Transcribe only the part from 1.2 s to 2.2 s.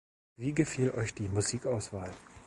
Musikauswahl?